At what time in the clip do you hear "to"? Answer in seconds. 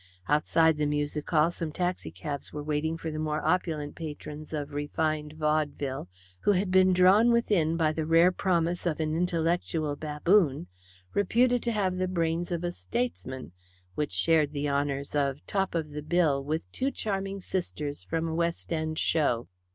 11.61-11.71